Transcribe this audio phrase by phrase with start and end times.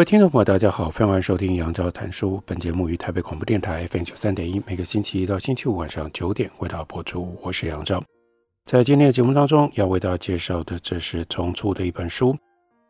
[0.00, 2.42] 各位听众朋友，大家好，欢迎收听杨照谈书。
[2.46, 7.36] 本节目于台北广播电台 FM 九三点一，每个星期一到星期五晚上九点为大家播出。
[7.42, 8.02] 我是杨照。
[8.64, 12.34] 在今天的节目当中，要为大家介绍的，这是重出的一本书。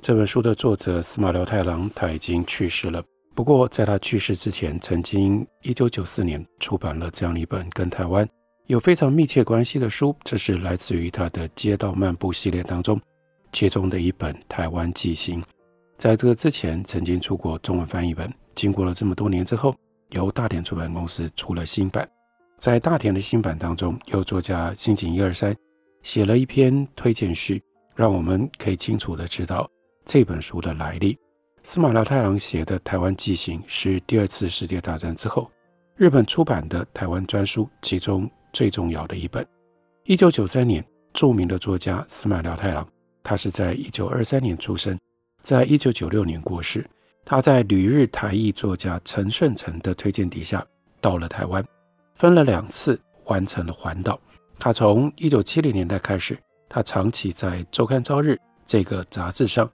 [0.01, 3.03] 这本书的作者司马辽太郎他已经去世了。
[3.35, 8.25] 不过，在他去世之前，曾经一九九四年出版了这样一本跟台湾
[8.69, 13.01] 有非常密切关系的书，这是来自于他的《街道漫步》系列当中
[13.51, 15.43] 其中的一本《台湾纪行》。
[16.01, 18.33] 在这个之前，曾经出过中文翻译本。
[18.55, 19.77] 经过了这么多年之后，
[20.13, 22.09] 由大田出版公司出了新版。
[22.57, 25.55] 在大田的新版当中，由作家新井一二三
[26.03, 27.63] 写了一篇推荐序，
[27.95, 29.71] 让我们可以清楚地知道
[30.07, 31.19] 这本书的来历。
[31.63, 35.51] 司马辽太郎写的《台湾纪行》是第二次世界大战之后
[35.97, 39.47] 日本出版的台湾专书，其中最重要的一本。
[40.05, 42.89] 一九九三年，著名的作家司马辽太郎，
[43.23, 44.99] 他是在一九二三年出生。
[45.43, 46.85] 在一九九六年过世，
[47.25, 50.65] 他在旅日台裔作家陈顺成的推荐底下
[51.01, 51.65] 到了台湾，
[52.15, 54.21] 分了两次完成了环岛。
[54.59, 59.71] 他从一九七零年代开始，他长期在周刊朝日这个杂志上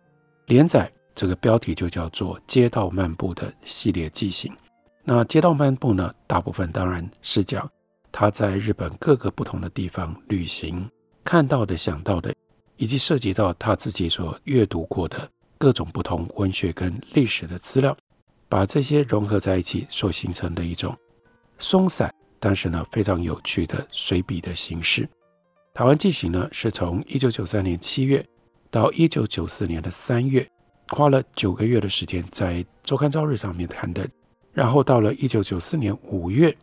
[0.46, 4.52] 连载，这个标题就叫做《街道漫步》的系列记行。
[5.02, 7.68] 那《街道漫步》呢，大部分当然是讲
[8.12, 10.88] 他在日本各个不同的地方旅行
[11.24, 12.34] 看到的、想到的，
[12.76, 15.28] 以及涉及到他自己所阅读过的。
[15.58, 17.96] 各种不同文学跟历史的资料，
[18.48, 20.96] 把这些融合在一起，所形成的一种
[21.58, 25.08] 松散，但是呢非常有趣的随笔的形式。
[25.72, 28.24] 台湾纪行呢是从一九九三年七月
[28.70, 30.46] 到一九九四年的三月，
[30.88, 34.06] 花了九个月的时间在周刊朝日上面刊登，
[34.52, 36.56] 然后到了一九九四年五月，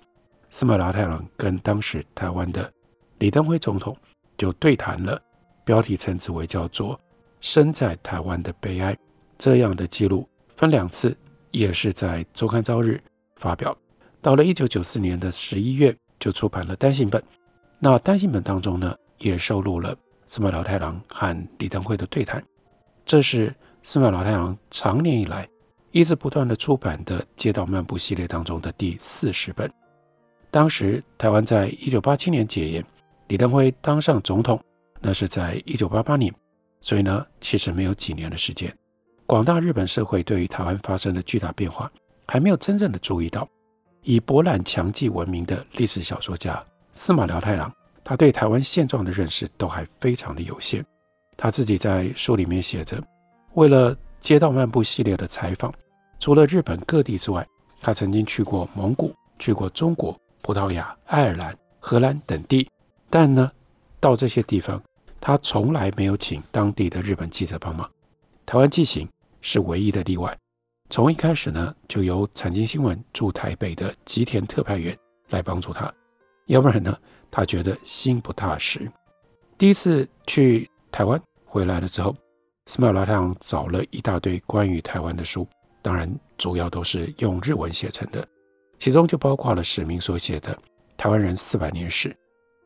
[0.49, 2.71] 司马辽太郎跟当时台湾的
[3.17, 3.95] 李登辉总统
[4.37, 5.19] 就对谈了，
[5.63, 6.99] 标题称之为叫做。
[7.43, 8.97] 身在台湾的悲哀，
[9.37, 11.13] 这样的记录分两次，
[11.51, 12.97] 也是在周刊朝日
[13.35, 13.77] 发表。
[14.21, 17.21] 到了一九九四年的十一月，就出版了单行本。
[17.79, 19.93] 那单行本当中呢，也收录了
[20.25, 22.41] 司马辽太郎和李登辉的对谈。
[23.05, 25.45] 这是司马辽太郎长年以来
[25.91, 29.69] 一直不断的出版的《街道漫步》系列当中的第四十本。
[30.49, 32.85] 当时台湾在一九八七年解严，
[33.27, 34.57] 李登辉当上总统，
[35.01, 36.33] 那是在一九八八年。
[36.83, 38.71] 所以呢，其实没有几年的时间，
[39.25, 41.89] 广大日本社会对于台湾发生的巨大变化
[42.27, 43.47] 还没有真正的注意到。
[44.01, 46.61] 以博览强记闻名的历史小说家
[46.91, 47.73] 司马辽太郎，
[48.03, 50.85] 他对台湾现状的认识都还非常的有限。
[51.37, 53.01] 他自己在书里面写着，
[53.53, 55.73] 为了《街道漫步》系列的采访，
[56.19, 57.47] 除了日本各地之外，
[57.81, 62.69] 他曾经去过蒙古、去过中国、葡萄牙、爱尔兰、荷兰等地，
[63.09, 63.49] 但呢，
[64.01, 64.83] 到这些地方。
[65.25, 67.89] 他从来没有请当地的日本记者帮忙，
[68.45, 69.07] 台湾纪行
[69.39, 70.37] 是唯一的例外。
[70.89, 74.93] 从一开始呢，就由产经新闻驻台北的吉田特派员
[75.29, 75.89] 来帮助他，
[76.47, 76.93] 要不然呢，
[77.31, 78.91] 他觉得心不踏实。
[79.57, 82.13] 第一次去台湾回来了之后，
[82.65, 85.47] 司马辽太郎找了一大堆关于台湾的书，
[85.81, 88.27] 当然主要都是用日文写成的，
[88.77, 90.53] 其中就包括了史明所写的
[90.97, 92.09] 《台湾人四百年史》。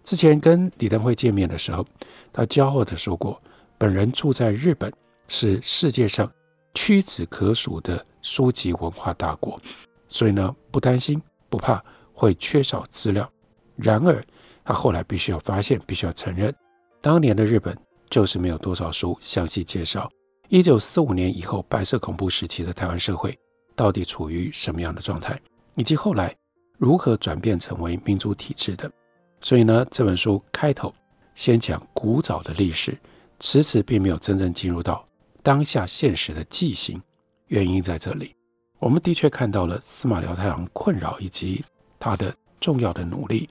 [0.08, 1.86] 之前跟李登辉见面的时候，
[2.32, 3.38] 他骄傲地说过
[3.78, 4.90] ：“本人住在日本，
[5.28, 6.32] 是世界上
[6.74, 9.60] 屈指可数的书籍文化大国，
[10.08, 11.84] 所以呢，不担心，不怕
[12.14, 13.30] 会缺少资料。”
[13.76, 14.24] 然而，
[14.64, 16.56] 他后来必须要发现，必须要承认，
[17.02, 17.78] 当年的日本
[18.10, 20.10] 就是没有多少书详细介绍
[20.48, 23.38] 一九四五年以后白色恐怖时期的台湾社会
[23.76, 25.38] 到底处于什么样的状态，
[25.76, 26.34] 以及后来
[26.78, 28.90] 如何转变成为民主体制的。
[29.40, 30.94] 所以呢，这本书开头
[31.36, 32.98] 先讲古早的历史，
[33.40, 35.06] 迟迟并没有真正进入到
[35.44, 37.02] 当下现实的纪行。
[37.48, 38.36] 原因在这里，
[38.80, 41.64] 我们的确看到了司马辽太郎困扰以及
[42.00, 43.48] 他的重要的努力。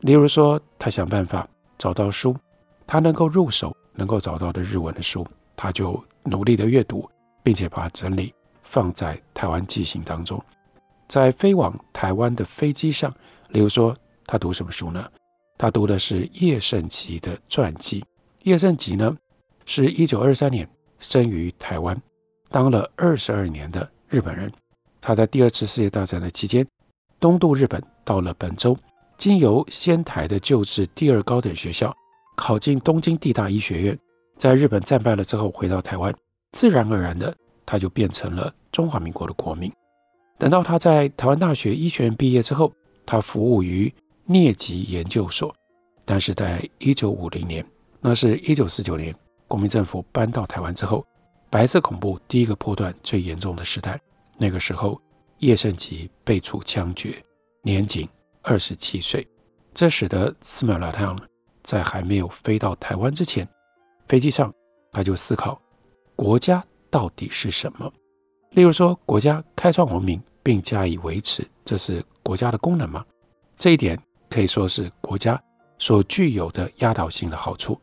[0.00, 1.46] 例如说，他想办法
[1.76, 2.34] 找到书，
[2.86, 5.26] 他能够入手、能够找到的日文的书，
[5.56, 7.06] 他就努力的阅读，
[7.42, 8.32] 并且把整理
[8.62, 10.42] 放在台湾纪行当中。
[11.08, 13.12] 在飞往台湾的飞机上，
[13.48, 13.94] 例如说。
[14.26, 15.08] 他读什么书呢？
[15.56, 18.04] 他读的是叶圣吉的传记。
[18.42, 19.16] 叶圣吉呢，
[19.64, 20.68] 是一九二三年
[20.98, 22.00] 生于台湾，
[22.50, 24.52] 当了二十二年的日本人。
[25.00, 26.66] 他在第二次世界大战的期间，
[27.20, 28.76] 东渡日本，到了本州，
[29.16, 31.94] 经由仙台的旧制第二高等学校，
[32.36, 33.98] 考进东京帝大医学院。
[34.36, 36.12] 在日本战败了之后，回到台湾，
[36.52, 37.34] 自然而然的，
[37.64, 39.72] 他就变成了中华民国的国民。
[40.38, 42.72] 等到他在台湾大学医学院毕业之后，
[43.06, 43.92] 他服务于
[44.28, 45.54] 疟疾研究所。
[46.04, 47.66] 但是在一九五零年，
[48.00, 49.14] 那是一九四九年，
[49.48, 51.04] 国民政府搬到台湾之后，
[51.50, 54.00] 白色恐怖第一个波段最严重的时代。
[54.38, 55.00] 那个时候，
[55.38, 57.22] 叶圣吉被处枪决，
[57.62, 58.08] 年仅
[58.42, 59.26] 二十七岁。
[59.74, 61.18] 这使得司马辽太郎
[61.62, 63.46] 在还没有飞到台湾之前，
[64.08, 64.52] 飞机上
[64.92, 65.60] 他就思考
[66.14, 67.92] 国家到底是什么。
[68.52, 73.04] 例如说，国家开创文明并加以维持，这是国家的功能吗？
[73.58, 75.40] 这一点可以说是国家
[75.78, 77.80] 所具有的压倒性的好处。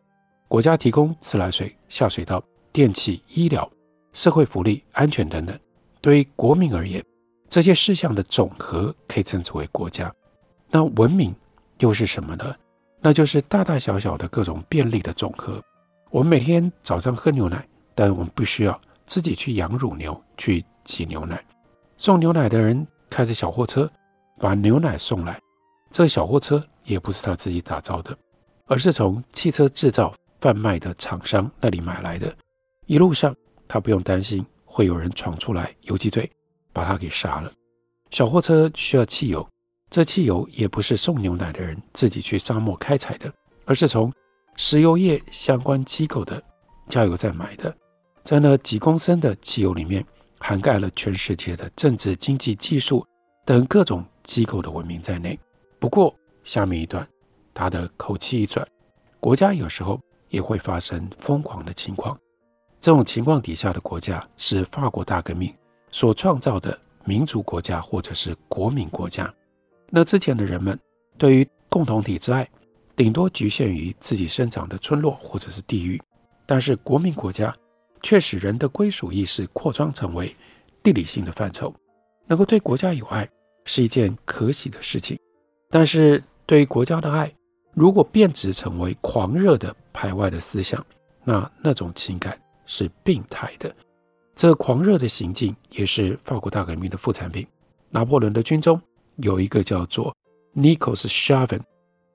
[0.48, 2.42] 国家提供自来水、下水道、
[2.72, 3.68] 电气、医疗、
[4.12, 5.58] 社会福利、安全等等。
[6.00, 7.04] 对于国民而言，
[7.48, 10.12] 这些事项的总和可以称之为国家。
[10.70, 11.34] 那文明
[11.78, 12.54] 又是什么呢？
[13.00, 15.62] 那就是大大小小的各种便利的总和。
[16.10, 21.44] 我们每天早上喝牛奶，但我们不需要自己去养乳牛去挤牛奶。
[21.96, 23.90] 送牛奶的人开着小货车
[24.38, 25.40] 把牛奶送来，
[25.94, 28.18] 这小货车也不是他自己打造的，
[28.66, 32.36] 而是从汽车制造贩卖的厂商那里买来的。
[32.86, 33.32] 一路上
[33.68, 34.44] 他不用担心。
[34.64, 36.28] 会有人闯出来，游击队
[36.72, 37.52] 把他给杀了。
[38.10, 39.48] 小货车需要汽油，
[39.88, 43.32] 这汽油也不是送牛奶的人自己去沙漠开采的，
[43.66, 44.12] 而是从
[44.56, 46.42] 石油业相关机构的
[46.88, 47.72] 加油站买的。
[48.24, 50.04] 在那几公升的汽油里面，
[50.40, 53.06] 涵盖了全世界的政治、经济、技术
[53.44, 55.38] 等各种机构的文明在内。
[55.84, 57.06] 不过下面一段，
[57.52, 58.66] 他的口气一转，
[59.20, 60.00] 国家有时候
[60.30, 62.18] 也会发生疯狂的情况。
[62.80, 65.54] 这种情况底下的国家是法国大革命
[65.90, 69.30] 所创造的民族国家或者是国民国家。
[69.90, 70.80] 那之前的人们
[71.18, 72.48] 对于共同体之爱，
[72.96, 76.00] 顶多局限于自己生长的村落或者是地域。
[76.46, 77.54] 但是国民国家
[78.02, 80.34] 却使人的归属意识扩张成为
[80.82, 81.74] 地理性的范畴。
[82.26, 83.28] 能够对国家有爱
[83.66, 85.18] 是一件可喜的事情，
[85.74, 87.28] 但是对于国家的爱
[87.72, 90.86] 如果变质成为狂热的排外的思想，
[91.24, 92.38] 那那种情感。
[92.66, 93.76] 是病态的，
[94.34, 97.46] 这狂热的行径也是法国大革命的副产品。
[97.90, 98.80] 拿破仑的军中
[99.16, 100.16] 有一个叫做
[100.54, 101.64] Nicolas c h a v i n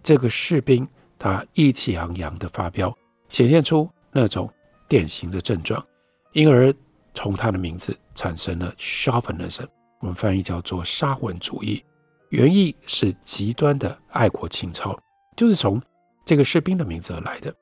[0.02, 0.88] 这个士兵
[1.20, 2.92] 他意气昂扬的发飙，
[3.28, 4.52] 显现出那种
[4.88, 5.86] 典型的症状，
[6.34, 6.74] 因而
[7.14, 9.70] 从他的名字产生了 c h a v i n i s m
[10.00, 11.84] 我们翻译叫做沙文主义，
[12.30, 14.98] 原意是极端的爱国情操，
[15.36, 15.82] 就是从
[16.26, 17.54] 这个士兵的名字而来的。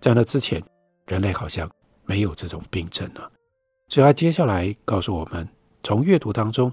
[0.00, 0.62] 在那之前，
[1.06, 1.70] 人类好像。
[2.04, 3.20] 没有这种病症呢，
[3.88, 5.48] 所以他接下来告诉我们，
[5.84, 6.70] 从阅读当中，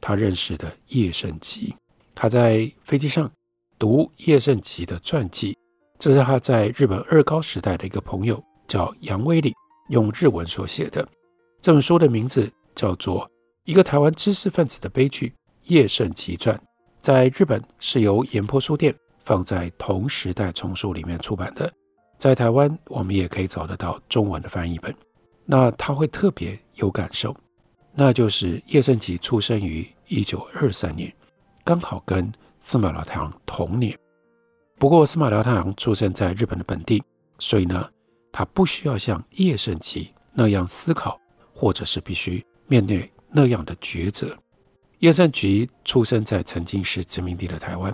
[0.00, 1.72] 他认识的叶圣吉，
[2.16, 3.30] 他在飞机上
[3.78, 5.56] 读叶圣吉的传记，
[6.00, 9.54] 这是他在日本二高时代的一个朋友叫杨威里
[9.88, 11.06] 用日文所写的。
[11.60, 13.24] 这本书的名字叫做
[13.64, 15.32] 《一个台湾知识分子的悲剧：
[15.66, 16.56] 叶圣吉传》，
[17.02, 18.94] 在日本是由岩波书店
[19.24, 21.70] 放在同时代丛书里面出版的。
[22.16, 24.94] 在台湾，我们也可以找得到中文的翻译本。
[25.44, 27.34] 那他会特别有感受，
[27.92, 31.12] 那就是叶圣吉出生于一九二三年，
[31.64, 33.98] 刚好跟司马辽太郎同年。
[34.78, 37.02] 不过司马辽太郎出生在日本的本地，
[37.40, 37.90] 所以呢，
[38.30, 41.20] 他不需要像叶圣吉那样思考，
[41.52, 44.36] 或者是必须面对那样的抉择。
[45.02, 47.92] 叶胜吉出生在曾经是殖民地的台湾。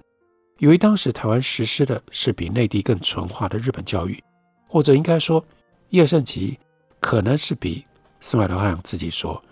[0.59, 4.23] 由于当时台湾实施的是比内地更纯化的日本教育，
[4.69, 5.43] 或者应该说，
[5.89, 6.59] 叶圣吉
[7.01, 7.83] 可能是比
[8.21, 9.43] 司马辽太郎自己说，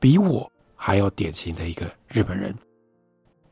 [0.00, 2.52] 比我还要典型的一个日本人。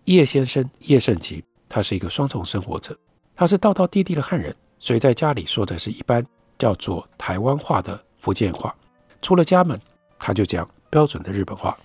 [0.07, 2.99] 叶先生叶圣吉，他是一个双重生活者，
[3.37, 6.27] 他是道道地地的汉人，所以在家里说的是一般
[6.59, 8.75] 叫做台湾话的福建话，
[9.21, 9.79] 出了家门
[10.19, 11.79] 他就讲标准的日本话。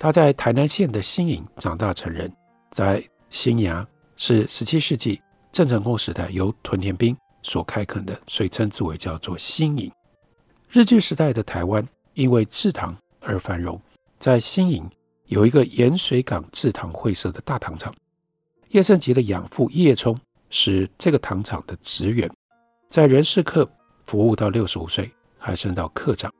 [0.00, 2.32] 他在台南县的新营长大成人，
[2.72, 3.86] 在新营。
[4.22, 5.18] 是十七世纪
[5.50, 9.90] 郑成功时代由屯田兵所开垦的，所以称之为叫做新营。
[10.68, 13.80] 日据时代的台湾因为制糖而繁荣，
[14.18, 14.86] 在新营
[15.24, 17.94] 有一个盐水港制糖会社的大糖厂。
[18.68, 20.14] 叶圣吉的养父叶冲
[20.50, 22.30] 是这个糖厂的职员，
[22.90, 23.66] 在人事课
[24.04, 26.30] 服务到六十五岁，还升到课长。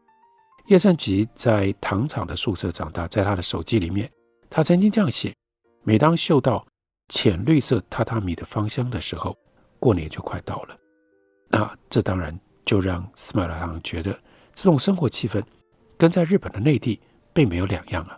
[0.67, 4.11] 叶胜吉在糖厂的宿舍长大，在他的手记里面，
[4.49, 5.35] 他曾经这样写：
[5.83, 6.65] 每当嗅到
[7.09, 9.37] 浅绿色榻榻米的芳香的时候，
[9.79, 10.77] 过年就快到了。
[11.49, 14.13] 那这当然就让司马辽太郎觉得
[14.55, 15.43] 这种生活气氛
[15.99, 17.01] 跟在日本的内地
[17.33, 18.17] 并没有两样啊。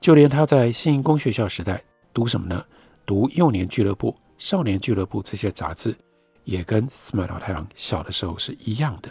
[0.00, 2.62] 就连他在信义公学校时代读什么呢？
[3.06, 5.96] 读幼年俱乐部、少年俱乐部这些杂志，
[6.44, 9.10] 也跟司马辽太郎小的时候是一样的。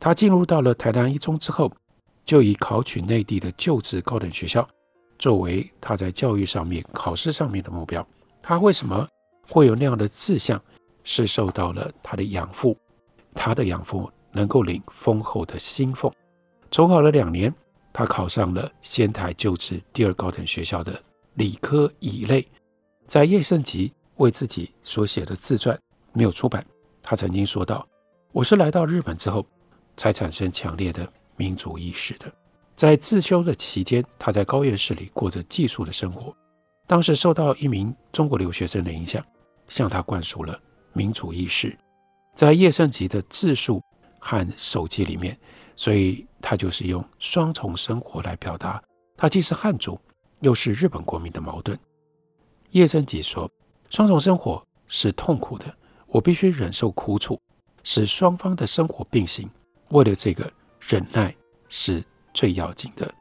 [0.00, 1.70] 他进入到了台南一中之后，
[2.24, 4.68] 就以考取内地的旧制高等学校
[5.18, 8.06] 作为他在教育上面、考试上面的目标。
[8.42, 9.06] 他为什么
[9.48, 10.60] 会有那样的志向？
[11.04, 12.78] 是受到了他的养父，
[13.34, 16.14] 他的养父能够领丰厚的薪俸。
[16.70, 17.52] 重考了两年，
[17.92, 21.02] 他考上了仙台旧制第二高等学校的
[21.34, 22.46] 理科乙类。
[23.08, 25.76] 在叶圣吉为自己所写的自传
[26.12, 26.64] 没有出版，
[27.02, 27.84] 他曾经说道
[28.30, 29.44] ：“我是来到日本之后，
[29.96, 31.12] 才产生强烈的
[31.42, 32.32] 民族意识的。
[32.76, 36.32] 在自修的期间，他在高苑市里过着寄宿的生活。
[36.86, 39.24] 当时受到一名中国留学生的影响，
[39.66, 40.56] 向他灌输了。”
[40.94, 41.76] 民主意识，
[42.34, 43.82] 在叶圣吉的自述
[44.20, 45.36] 和手记里面，
[45.74, 48.80] 所以他就是用双重生活来表达，
[49.16, 49.98] 他既是汉族，
[50.40, 51.76] 又是日本国民的矛盾。
[52.72, 53.50] 叶圣吉说
[53.90, 55.74] ：“双重生活是痛苦的，
[56.06, 57.40] 我必须忍受苦楚，
[57.82, 59.48] 使双方的生活并行。
[59.88, 60.52] 为了这个，
[60.88, 61.34] 忍耐
[61.68, 63.12] 是最要紧的。”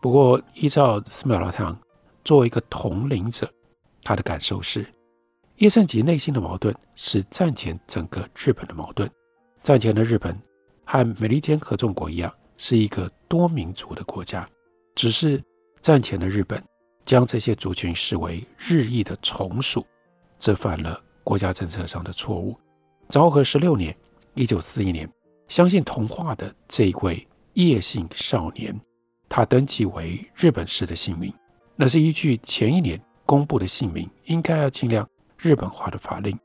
[0.00, 1.78] 不过，依照司马辽太郎
[2.24, 3.52] 作为一个统领者，
[4.02, 4.86] 他的感受是。
[5.56, 9.10] 叶圣吉内心的矛盾是战前整个日本的矛盾。
[9.62, 10.34] 战前的日本
[10.86, 14.48] 和美利坚合众国一样，是一个多民族的国家。
[14.94, 15.42] 只是
[15.82, 16.64] 战前的日本
[17.04, 19.86] 将这些族群视为日益的从属，
[20.38, 22.58] 这犯了国家政策上的错误。
[23.10, 23.94] 昭和十六年
[24.32, 25.06] （一九四一年），
[25.50, 28.74] 相信童话的这一位叶姓少年，
[29.28, 31.34] 他登记为日本式的姓名，
[31.74, 35.06] 那是依据前一年公布的姓名，应该要尽量。
[35.36, 36.38] 日本化的法令，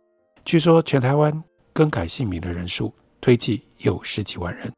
[0.44, 1.44] 据说全台湾
[1.74, 4.74] 更改姓名的人数推计有十几万人，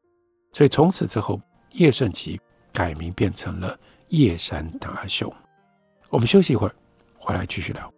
[0.52, 1.40] 所以从此之后，
[1.72, 2.38] 叶圣吉
[2.72, 5.32] 改名变成了叶山大雄。
[6.10, 6.74] 我们休息一会儿，
[7.16, 7.97] 回来继续聊。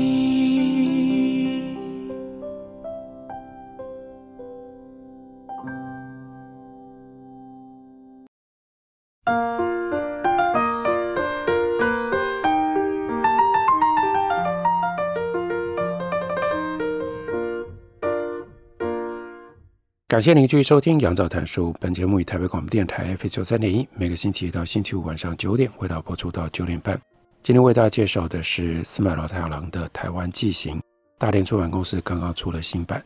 [20.21, 21.73] 感谢您继续收听《杨照谈书》。
[21.79, 26.95] 本节目以台北广播电台 F 九三点一，每个星期一到星期五晚上九点，为大家播出到九点半。
[27.41, 30.77] 今天为大家介绍的是司马辽太郎的《台湾纪行》，
[31.17, 33.03] 大连出版公司刚刚出了新版。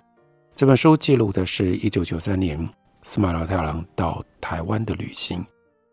[0.58, 2.70] 这本书记录的是一九九三年
[3.02, 5.42] 司马辽太郎到台湾的旅行。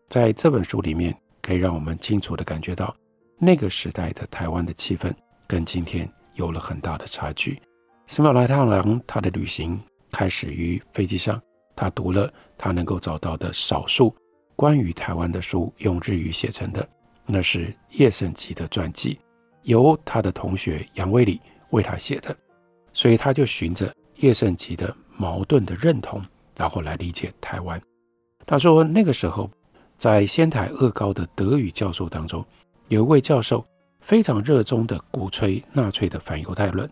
[0.09, 2.93] 在这本书里面，可以让我们清楚地感觉到
[3.39, 5.09] 那个时代的台湾的气氛
[5.47, 7.61] 跟今天有了很大的差距。
[8.07, 9.79] 司马辽太郎他的旅行。
[10.13, 11.41] 开始于飞机上，
[11.75, 14.15] 他读了他能够找到的少数
[14.55, 16.87] 关于台湾的书，用日语写成的，
[17.25, 19.19] 那是叶圣吉的传记，
[19.63, 21.41] 由他的同学杨威礼
[21.71, 22.33] 为他写的，
[22.93, 26.23] 所以他就循着叶圣吉的矛盾的认同，
[26.55, 27.81] 然后来理解台湾。
[28.45, 29.49] 他说那个时候，
[29.97, 32.45] 在仙台二高的德语教授当中，
[32.87, 33.65] 有一位教授
[33.99, 36.87] 非常热衷的鼓吹纳粹的反犹太论，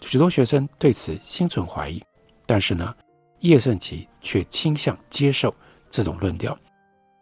[0.00, 2.02] 许多学生对此心存怀疑。
[2.46, 2.94] 但是呢，
[3.40, 5.54] 叶胜吉却倾向接受
[5.90, 6.56] 这种论调。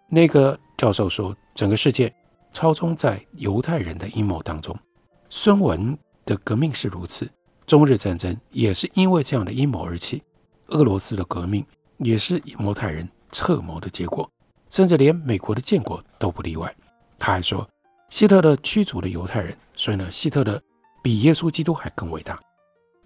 [0.09, 2.15] 那个教授说，整个世界
[2.53, 4.77] 操纵在犹太人的阴谋当中。
[5.31, 7.29] 孙文的革命是如此，
[7.67, 10.23] 中日战争也是因为这样的阴谋而起。
[10.69, 11.65] 俄罗斯的革命
[11.99, 14.31] 也是犹太人策谋的结果，
[14.71, 16.73] 甚至连美国的建国都不例外。
[17.19, 17.69] 他还说，
[18.11, 20.61] 希特勒驱逐了犹太人，所以呢，希特勒
[21.03, 22.39] 比耶稣基督还更伟大。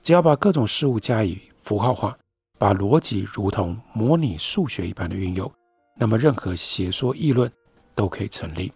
[0.02, 2.16] 只要把各种事物加以符号化，
[2.56, 5.52] 把逻辑如同模拟数学一般的运用，
[5.94, 7.52] 那么任何邪说议论
[7.94, 8.72] 都可以成立。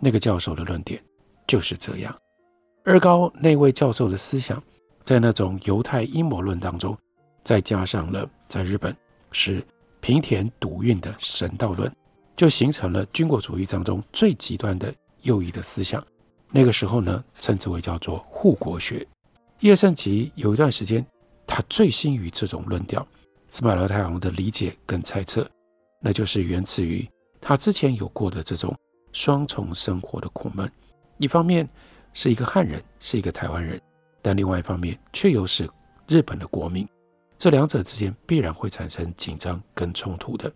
[0.00, 1.00] 那个教授的论点
[1.46, 2.12] 就是这样。
[2.84, 4.60] 二高那位教授的思想，
[5.04, 6.98] 在那种犹太阴谋论当中，
[7.44, 8.92] 再加上了在日本
[9.30, 9.64] 是
[10.00, 11.88] 平田笃运的神道论，
[12.36, 16.04] 就形成了军国主义当中最极端的右翼的思想。
[16.50, 19.06] 那个时候呢，称之为叫做护国学。
[19.60, 21.06] 叶圣吉有一段时间。
[21.54, 23.06] 他醉心于这种论调，
[23.46, 25.46] 司马辽太郎的理解跟猜测，
[26.00, 27.06] 那就是源自于
[27.42, 28.74] 他之前有过的这种
[29.12, 30.66] 双重生活的苦闷。
[31.18, 31.68] 一方面
[32.14, 33.78] 是一个汉人，是一个台湾人，
[34.22, 35.68] 但另外一方面却又是
[36.08, 36.88] 日本的国民，
[37.36, 40.50] 这两者之间必然会产生紧张跟冲突的。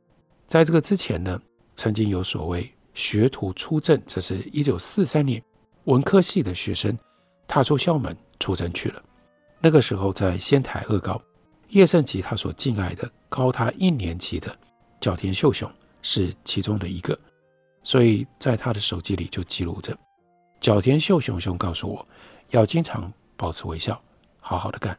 [0.47, 1.39] 在这个之前呢，
[1.75, 5.43] 曾经有所谓学徒出阵，这是一九四三年
[5.85, 6.99] 文科系的学生
[7.47, 9.03] 踏出校门出征去了。
[9.61, 11.21] 那个时候在仙台二高，
[11.69, 14.57] 叶圣吉他所敬爱的高他一年级的
[15.01, 15.71] 角田秀雄
[16.03, 17.19] 是其中的一个，
[17.83, 19.97] 所以在他的手机里就记录着。
[20.61, 22.07] 角田秀雄兄告诉我，
[22.51, 24.01] 要经常保持微笑，
[24.41, 24.97] 好好的干。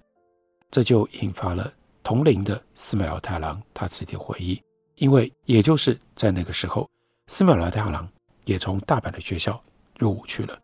[0.69, 1.71] 这就引发了
[2.03, 4.61] 同龄的寺买辽太郎他自己的回忆，
[4.95, 6.89] 因为也就是在那个时候，
[7.27, 8.07] 寺买辽太郎
[8.43, 9.61] 也从大阪的学校
[9.97, 10.59] 入伍去了。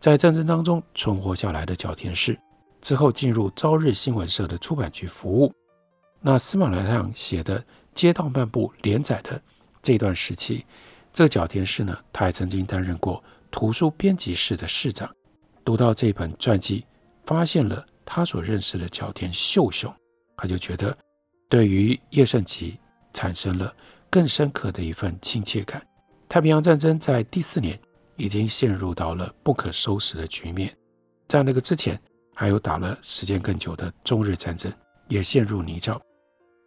[0.00, 2.38] 在战争当中存活下来的角田氏，
[2.82, 5.50] 之后进入朝日新闻社的出版局服务。
[6.20, 7.58] 那司马辽太郎写的
[7.94, 9.40] 《街道漫步》连载的
[9.82, 10.66] 这段时期，
[11.12, 13.22] 这角田氏呢，他还曾经担任过。
[13.50, 15.14] 图书编辑室的室长
[15.62, 16.86] 读到这本传记，
[17.26, 19.94] 发现了他所认识的角田秀雄，
[20.38, 20.96] 他就觉得
[21.50, 22.80] 对于叶圣吉
[23.12, 23.74] 产生了
[24.08, 25.80] 更深刻的一份亲切感。
[26.30, 27.78] 太平洋战争在第四年
[28.16, 30.74] 已经陷入到了不可收拾的局面，
[31.28, 32.00] 在那个之前
[32.34, 34.72] 还有打了时间更久的中日战争，
[35.08, 36.00] 也陷入泥沼。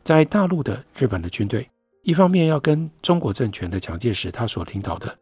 [0.03, 1.69] 在大陆的日本的军队，
[2.03, 5.13] 一方面要跟中国政权的蒋介石他所领导的。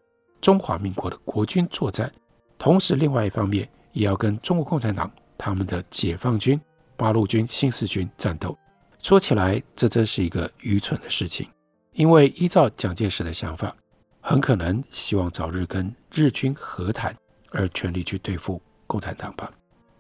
[0.41, 2.11] 中华民国的国军作战，
[2.57, 6.59] 同时另外一方面也要跟中国共产党他们的解放军、
[6.97, 8.57] 八路军、新四军战斗。
[9.01, 11.47] 说起来，这真是一个愚蠢的事情，
[11.93, 13.73] 因为依照蒋介石的想法，
[14.19, 17.15] 很可能希望早日跟日军和谈，
[17.51, 19.49] 而全力去对付共产党吧。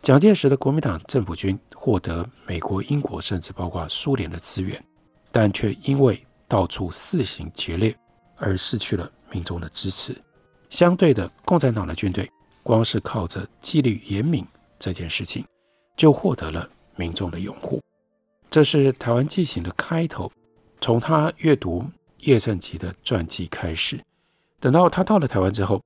[0.03, 4.83] 蒋介石的国民党政府军获得美国、英国，甚至包括苏联的资源，
[5.31, 7.95] 但却因为到处肆行劫掠，
[8.35, 10.13] 而失去了民众的支持。
[10.69, 12.29] 相对的，共产党的军队
[12.63, 14.45] 光是靠着纪律严明
[14.77, 15.45] 这件事情，
[15.95, 17.81] 就获得了民众的拥护。
[18.51, 20.29] 这是台湾纪行的开头。
[20.81, 23.97] 从他阅读叶圣吉的传记开始，
[24.59, 25.81] 等到他到了台湾之后，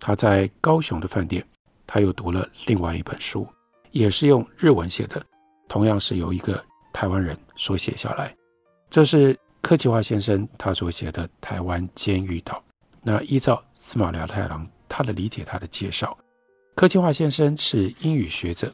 [0.00, 1.46] 他在高雄的饭店，
[1.86, 3.46] 他又读了另外一本书，
[3.98, 5.20] 也是用日文写的，
[5.68, 8.32] 同样是由一个台湾人所写下来。
[8.88, 12.54] 这是柯其华先生他所写的《台湾监狱岛》。
[13.02, 16.16] 那依照司马辽太郎他的理解，他的介绍，
[16.76, 18.72] 柯其华先生是英语学者，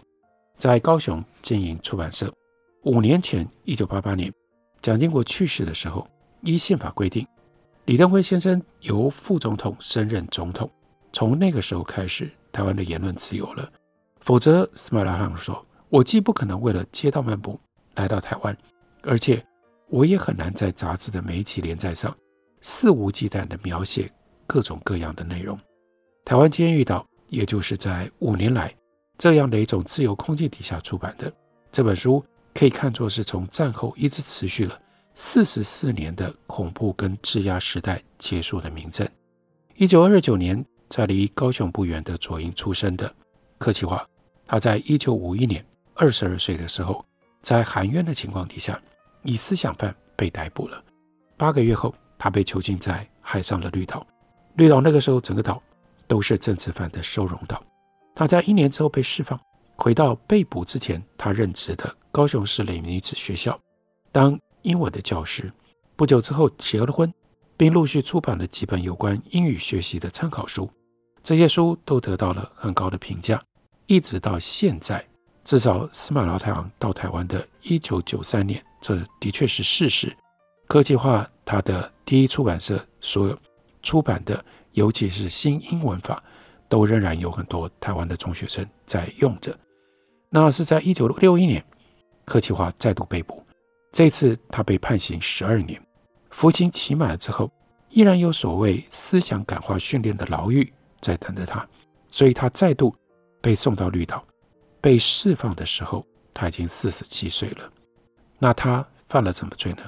[0.58, 2.30] 在高雄经营出版社。
[2.82, 4.30] 五年前，一九八八年，
[4.82, 6.06] 蒋经国去世的时候，
[6.42, 7.26] 依宪法规定，
[7.86, 10.70] 李登辉先生由副总统升任总统。
[11.14, 13.66] 从那个时候开始，台湾的言论自由了。
[14.24, 17.60] 否则，寺买辽太郎说，我既不可能为了街道漫步
[17.94, 18.56] 来到台湾，
[19.02, 19.44] 而且
[19.88, 22.16] 我也很难在杂志的每一期连载上
[22.62, 24.10] 肆无忌惮地描写。
[24.46, 25.58] 各种各样的内容，
[26.22, 28.74] 台湾监狱岛，也就是在五年来
[29.16, 31.32] 这样的一种自由空间底下出版的
[31.72, 34.78] 这本书，可以看作是从战后一直持续了
[35.14, 39.08] 四十四年的恐怖跟质押时代结束的明证。
[39.76, 43.12] 一九二九年，在离高雄不远的左营出生的
[43.56, 44.06] 柯其华，
[44.46, 47.04] 他在一九五一年二十二岁的时候，
[47.42, 48.80] 在含冤的情况底下，
[49.22, 50.82] 以思想犯被逮捕了。
[51.36, 54.06] 八个月后，他被囚禁在海上的绿岛。
[54.56, 55.62] 绿岛那个时候，整个岛
[56.06, 57.62] 都是政治犯的收容岛。
[58.14, 59.38] 他在一年之后被释放，
[59.76, 63.58] 回到被捕之前他任职的高雄市立女子学校
[64.12, 65.50] 当英文的教师。
[65.96, 67.12] 不久之后结了婚，
[67.56, 70.70] 并陆续出版了几本有关英语学习的参考书。
[71.22, 73.42] 这些书都得到了很高的评价，
[73.86, 75.04] 一直到现在，
[75.44, 80.14] 至少司马辽太郎到台湾的一九九三年，这的确是事实。
[80.66, 83.36] 柯其华他的第一出版社所。
[83.86, 84.42] 出版的，
[84.72, 86.24] 尤其是新英文法，
[86.70, 89.54] 都仍然有很多台湾的中学生在用着。
[90.30, 91.62] 那是在一九六一年，
[92.24, 93.44] 柯其华再度被捕，
[93.92, 95.78] 这次他被判刑十二年，
[96.30, 97.52] 服刑期满了之后，
[97.90, 101.68] 依然有所谓思想感化训练的牢狱在等着他，
[102.08, 102.96] 所以他再度
[103.44, 104.24] 被送到绿岛。
[104.80, 106.02] 被释放的时候，
[106.32, 107.70] 他已经四十七岁了。
[108.38, 109.82] 那他犯了什么罪呢？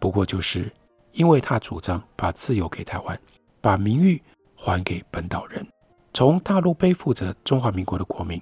[0.00, 0.68] 不过就是
[1.12, 3.16] 因为他主张把自由给台湾。
[3.60, 4.20] 把名誉
[4.54, 5.66] 还给本岛人，
[6.14, 8.40] 从大陆背负着中华民国的国民，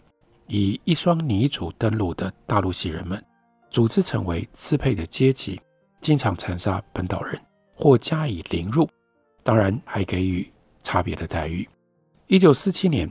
[0.49, 3.23] 以一双泥足登陆的大陆系人们，
[3.71, 5.59] 组织成为支配的阶级，
[6.03, 7.41] 经常残杀本岛人
[7.75, 8.87] 或加以凌辱，
[9.43, 10.47] 当然还给予
[10.83, 11.67] 差别的待遇。
[12.27, 13.09] 一九四七年，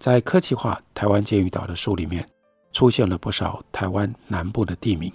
[0.00, 2.26] 在柯其华台湾监狱岛的书里面，
[2.72, 5.12] 出现了不少台湾南部的地名，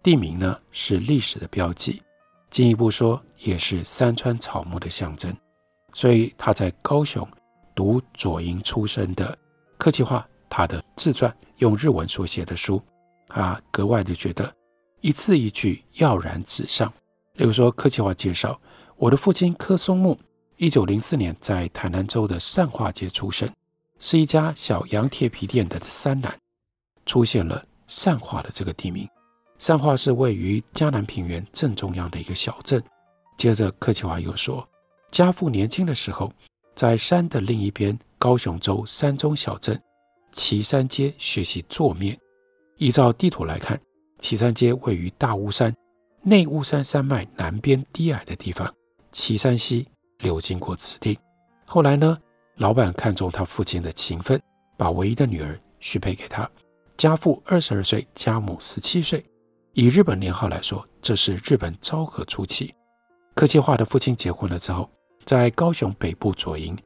[0.00, 2.00] 地名呢是历史的标记，
[2.48, 5.36] 进一步说也是山川草木的象征。
[5.92, 7.26] 所以他在高雄
[7.74, 9.36] 读左营出身的
[9.76, 12.80] 客气话，他的自传用日文所写的书，
[13.26, 14.54] 他格外的觉得
[15.00, 16.92] 一字一句跃然纸上。
[17.32, 18.56] 例如说，客气话介绍
[18.94, 20.16] 我的父亲柯松木，
[20.58, 23.50] 一九零四年在台南州的善化街出生，
[23.98, 26.36] 是一家小洋铁皮店的三男，
[27.06, 29.08] 出现了善化的这个地名。
[29.58, 32.82] 善化是位于江南平原正中央的一个小镇。
[33.36, 34.66] 接着，客气话又说，
[35.10, 36.32] 家父年轻的时候，
[36.76, 39.80] 在山的另一边，高雄州山中小镇
[40.32, 42.16] 旗山街学习做面。
[42.76, 43.80] 依照地图来看，
[44.20, 45.74] 旗山街位于大巫山。
[46.22, 48.72] 内巫山山脉南边低矮的地方，
[49.12, 49.86] 旗山溪
[50.18, 51.18] 流经过此地。
[51.64, 52.18] 后来呢，
[52.58, 54.40] 老板看中他父亲的勤奋，
[54.76, 56.48] 把唯一的女儿许配给他。
[56.96, 59.24] 家父二十二岁，家母十七岁。
[59.72, 62.74] 以日本年号来说，这是日本昭和初期。
[63.34, 64.90] 客气话的父亲结婚了之后，
[65.24, 66.76] 在高雄北部左营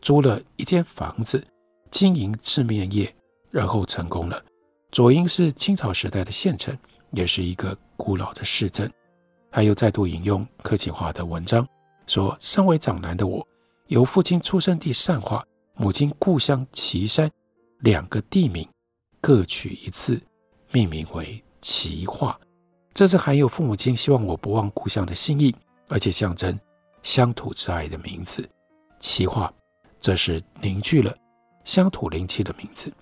[0.00, 1.46] 租了一间房子，
[1.90, 3.14] 经营制面业，
[3.50, 4.42] 然后成功了。
[4.90, 6.76] 左营是清朝时代的县城。
[7.12, 8.92] 也是一个古老的市镇，
[9.50, 11.66] 他又再度引用客气话的文章，
[12.06, 13.48] 说：身为长男的我，
[13.88, 15.42] 由父亲出生地善化、
[15.74, 17.30] 母亲故乡岐山
[17.78, 18.68] 两个地名
[19.18, 20.20] 各取一字，
[20.70, 22.38] 命名为岐化。
[22.92, 25.54] 这是含有父母亲希望我不忘故乡的心意，
[25.88, 26.58] 而且象征
[27.02, 28.46] 乡土之爱的名字。
[28.98, 29.50] 岐化，
[29.98, 31.14] 这是凝聚了
[31.64, 32.92] 乡土灵气的名字。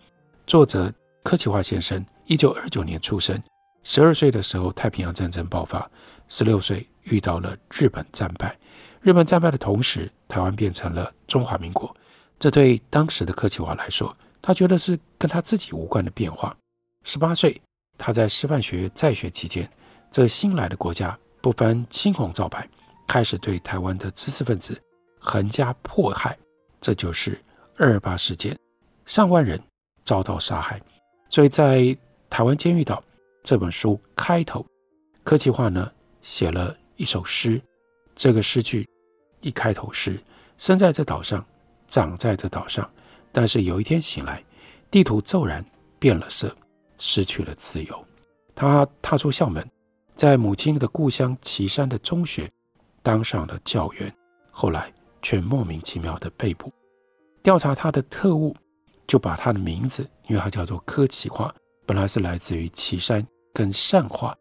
[0.47, 0.93] 作者
[1.25, 3.37] 客气话先生，一九二九年出生。
[3.83, 5.81] 十二岁的时候，太平洋战争爆发；
[6.29, 8.57] 十六岁遇到了日本战败。
[9.01, 11.95] 日本战败的同时，台湾变成了中华民国。
[12.39, 16.57] 这对当时的客气话来说，他觉得是跟他自己无关的变化。
[17.05, 17.61] 十八岁，
[17.97, 19.71] 他在师范学院在学期间，
[20.11, 22.69] 这新来的国家不分青红皂白，
[23.07, 24.81] 开始对台湾的知识分子
[25.19, 26.37] 横加迫害。
[26.81, 27.41] 这就是
[27.77, 28.57] 二二八事件，
[29.05, 29.61] 上万人
[30.05, 30.81] 遭到杀害。
[31.31, 31.97] 所以在
[32.29, 33.03] 台湾监狱岛。
[33.45, 34.67] 这本书开头，
[35.23, 35.89] 客气话呢
[36.21, 37.63] 写了一首诗。
[38.17, 38.85] 这个诗句
[39.47, 40.19] 一开头是：
[40.59, 41.45] 生在这岛上，
[41.87, 42.91] 长在这岛上，
[43.31, 44.43] 但是有一天醒来，
[44.91, 45.65] 地图骤然
[45.99, 46.53] 变了色，
[46.99, 48.05] 失去了自由。
[48.55, 49.65] 他踏出校门，
[50.17, 52.51] 在母亲的故乡岐山的中学
[53.03, 54.13] 当上了教员，
[54.51, 56.73] 后来却莫名其妙的被捕。
[57.43, 58.57] 调查他的特务
[59.07, 61.55] 就把他的名字，因为他叫做客气话，
[61.87, 63.25] 本来是来自于岐山。
[63.57, 64.37] 跟善化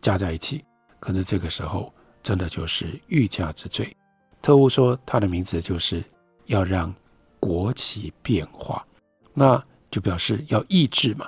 [0.00, 0.64] 加在一起，
[0.98, 3.94] 可是这个时候真的就是欲加之罪。
[4.44, 6.04] 特务说他的名字就是
[6.44, 6.94] 要让
[7.40, 8.86] 国旗变化，
[9.32, 11.26] 那就表示要抑制嘛。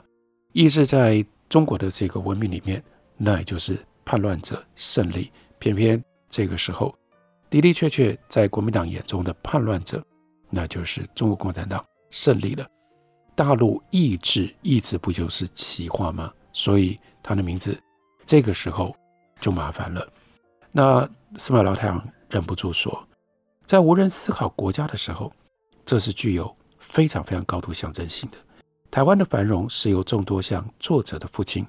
[0.53, 2.85] 抑制在中国的这个文明里面，
[3.17, 5.33] 那也就是叛乱者胜利。
[5.59, 6.95] 偏偏这个时候
[7.49, 10.05] 的的确确在国民党眼中的叛乱者，
[10.51, 12.69] 那就是中国共产党胜利了。
[13.35, 16.31] 大陆抑制，抑制不就是旗化吗？
[16.53, 17.01] 所以。
[17.29, 17.77] 他的名字，
[18.25, 18.95] 这个时候
[19.41, 20.09] 就麻烦了。
[20.71, 23.07] 那司马老太郎忍不住说，
[23.65, 25.33] 在无人思考国家的时候，
[25.85, 28.37] 这是具有非常非常高度象征性的。
[28.91, 31.67] 台湾的繁荣是由众多像作者的父亲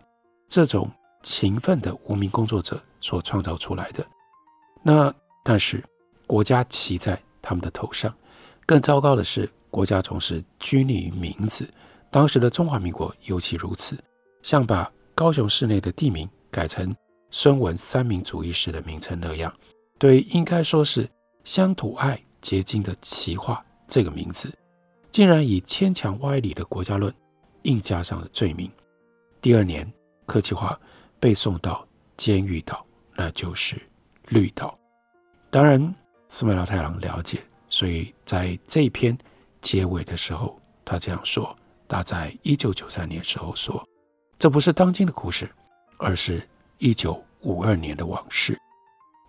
[0.47, 0.89] 这种
[1.23, 4.05] 勤奋的无名工作者所创造出来的。
[4.83, 5.83] 那但是
[6.25, 8.13] 国家骑在他们的头上，
[8.65, 11.69] 更糟糕的是，国家总是拘泥于名字。
[12.09, 13.97] 当时的中华民国尤其如此，
[14.41, 14.91] 像把。
[15.17, 16.95] 高雄市内的地名改成
[17.31, 19.51] 孙文三民主义时的名称那样，
[19.97, 21.09] 对应该说是
[21.43, 24.53] 乡土爱结晶的奇话这个名字，
[25.11, 27.13] 竟然以牵强歪理的国家论
[27.63, 28.69] 硬加上了罪名。
[29.41, 29.91] 第二年，
[30.25, 30.79] 客气话
[31.19, 33.81] 被送到监狱岛，那就是
[34.27, 34.77] 绿岛。
[35.49, 35.93] 当然，
[36.27, 39.17] 司马老太郎了解，所以在这篇
[39.61, 41.57] 结尾的时候，他这样说：
[41.87, 43.83] 他在一九九三年时候说。
[44.37, 45.49] 这不是当今的故事，
[45.97, 48.55] 而是一九五二年的往事。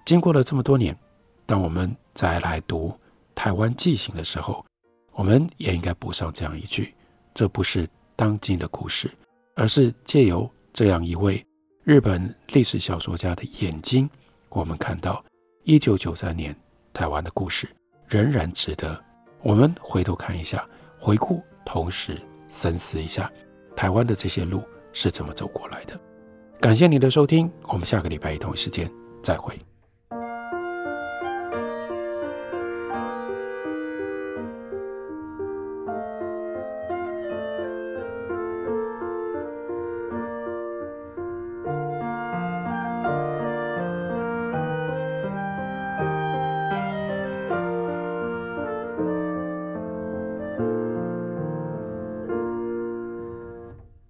[0.09, 0.99] 经过了这么多年，
[1.45, 2.89] 当我们再来读
[3.35, 4.65] 《台湾纪行》的时候，
[5.13, 6.95] 我们也应该补上这样一句：
[7.35, 9.11] 这不是当今的故事，
[9.55, 11.45] 而是借由这样一位
[11.85, 14.09] 日本历史小说家的眼睛，
[14.49, 15.23] 我们看到
[15.65, 16.57] 一九九三年
[16.95, 17.69] 台湾的故事
[18.07, 18.99] 仍然值得
[19.43, 20.67] 我们回头看一下，
[20.99, 22.19] 回顾，同时
[22.49, 23.31] 深思一下
[23.77, 24.63] 台湾的这些路。
[24.95, 26.01] 是怎么走过来的？
[26.63, 28.91] 感谢你的收听，我们下个礼拜一同一时间
[29.23, 29.55] 再会。